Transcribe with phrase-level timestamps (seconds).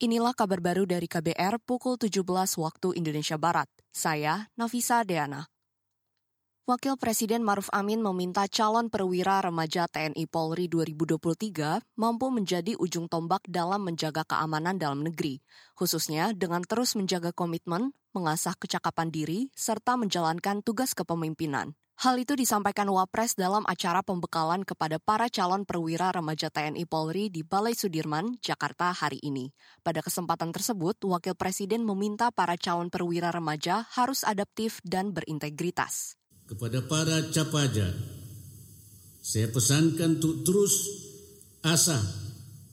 [0.00, 2.24] Inilah kabar baru dari KBR pukul 17
[2.56, 3.68] waktu Indonesia Barat.
[3.92, 5.44] Saya Nafisa Deana.
[6.64, 13.44] Wakil Presiden Maruf Amin meminta calon perwira remaja TNI Polri 2023 mampu menjadi ujung tombak
[13.44, 15.44] dalam menjaga keamanan dalam negeri,
[15.76, 21.76] khususnya dengan terus menjaga komitmen, mengasah kecakapan diri, serta menjalankan tugas kepemimpinan.
[22.00, 27.44] Hal itu disampaikan Wapres dalam acara pembekalan kepada para calon perwira remaja TNI Polri di
[27.44, 29.52] Balai Sudirman, Jakarta hari ini.
[29.84, 36.16] Pada kesempatan tersebut, Wakil Presiden meminta para calon perwira remaja harus adaptif dan berintegritas.
[36.48, 37.92] Kepada para capaja,
[39.20, 40.88] saya pesankan untuk terus
[41.60, 42.00] asah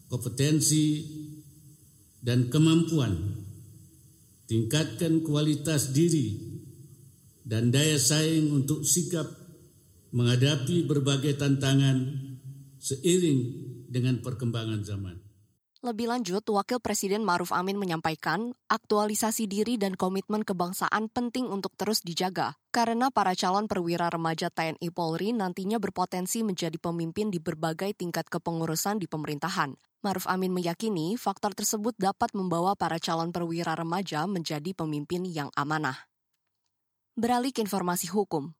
[0.07, 1.03] kompetensi
[2.23, 3.43] dan kemampuan,
[4.47, 6.56] tingkatkan kualitas diri
[7.47, 9.23] dan daya saing untuk sikap
[10.11, 11.95] menghadapi berbagai tantangan
[12.75, 13.39] seiring
[13.87, 15.15] dengan perkembangan zaman.
[15.77, 22.03] Lebih lanjut, Wakil Presiden Maruf Amin menyampaikan aktualisasi diri dan komitmen kebangsaan penting untuk terus
[22.03, 28.27] dijaga, karena para calon perwira remaja TNI Polri nantinya berpotensi menjadi pemimpin di berbagai tingkat
[28.27, 29.77] kepengurusan di pemerintahan.
[30.01, 36.09] Maruf Amin meyakini faktor tersebut dapat membawa para calon perwira remaja menjadi pemimpin yang amanah.
[37.17, 38.56] Beralih ke informasi hukum.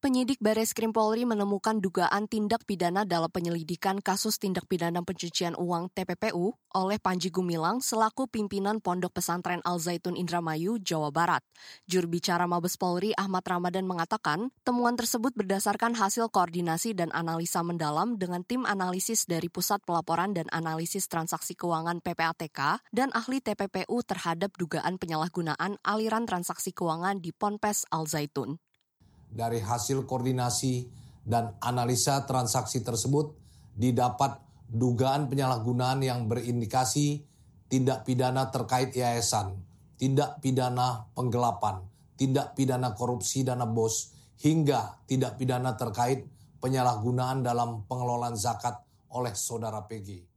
[0.00, 5.92] Penyidik Bares Krim Polri menemukan dugaan tindak pidana dalam penyelidikan kasus tindak pidana pencucian uang
[5.92, 11.44] TPPU oleh Panji Gumilang selaku pimpinan Pondok Pesantren Al Zaitun Indramayu, Jawa Barat.
[11.84, 18.16] Juru bicara Mabes Polri Ahmad Ramadan mengatakan, temuan tersebut berdasarkan hasil koordinasi dan analisa mendalam
[18.16, 24.56] dengan tim analisis dari Pusat Pelaporan dan Analisis Transaksi Keuangan PPATK dan ahli TPPU terhadap
[24.56, 28.69] dugaan penyalahgunaan aliran transaksi keuangan di Ponpes Al Zaitun.
[29.30, 30.86] Dari hasil koordinasi
[31.22, 33.30] dan analisa transaksi tersebut
[33.78, 37.22] didapat dugaan penyalahgunaan yang berindikasi
[37.70, 39.54] tindak pidana terkait yayasan,
[39.94, 41.82] tindak pidana penggelapan,
[42.18, 44.10] tindak pidana korupsi dana bos,
[44.42, 46.26] hingga tindak pidana terkait
[46.58, 48.78] penyalahgunaan dalam pengelolaan zakat
[49.10, 50.29] oleh saudara PG.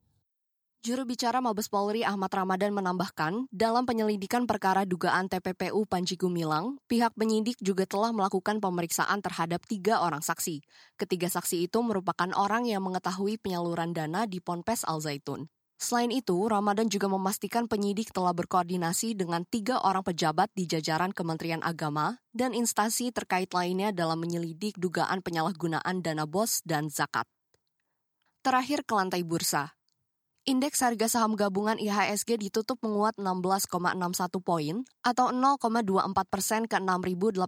[0.83, 7.15] Juru bicara Mabes Polri Ahmad Ramadan menambahkan, dalam penyelidikan perkara dugaan TPPU Panji Gumilang, pihak
[7.15, 10.59] penyidik juga telah melakukan pemeriksaan terhadap tiga orang saksi.
[10.99, 15.47] Ketiga saksi itu merupakan orang yang mengetahui penyaluran dana di Ponpes Al Zaitun.
[15.79, 21.63] Selain itu, Ramadan juga memastikan penyidik telah berkoordinasi dengan tiga orang pejabat di jajaran Kementerian
[21.63, 27.23] Agama dan instansi terkait lainnya dalam menyelidik dugaan penyalahgunaan dana bos dan zakat.
[28.43, 29.71] Terakhir ke lantai bursa.
[30.43, 37.39] Indeks harga saham gabungan IHSG ditutup menguat 16,61 poin atau 0,24 persen ke 6.880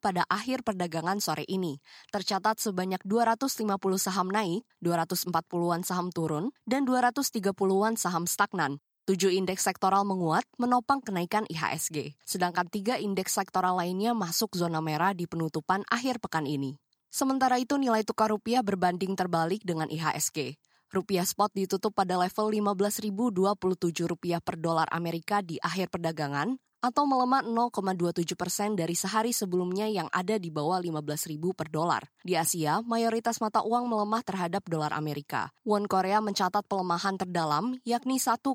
[0.00, 1.76] pada akhir perdagangan sore ini.
[2.08, 8.80] Tercatat sebanyak 250 saham naik, 240-an saham turun, dan 230-an saham stagnan.
[9.04, 12.16] Tujuh indeks sektoral menguat, menopang kenaikan IHSG.
[12.24, 16.80] Sedangkan tiga indeks sektoral lainnya masuk zona merah di penutupan akhir pekan ini.
[17.12, 20.56] Sementara itu nilai tukar rupiah berbanding terbalik dengan IHSG.
[20.86, 26.54] Rupiah spot ditutup pada level 15.027 rupiah per dolar Amerika di akhir perdagangan
[26.86, 32.06] atau melemah 0,27 persen dari sehari sebelumnya yang ada di bawah 15.000 per dolar.
[32.22, 35.50] Di Asia, mayoritas mata uang melemah terhadap dolar Amerika.
[35.66, 38.54] Won Korea mencatat pelemahan terdalam, yakni 1,07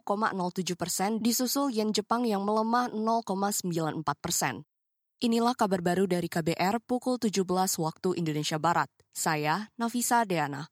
[0.79, 4.63] persen, disusul yen Jepang yang melemah 0,94 persen.
[5.21, 7.45] Inilah kabar baru dari KBR pukul 17
[7.77, 8.89] waktu Indonesia Barat.
[9.13, 10.65] Saya Nafisa Deana.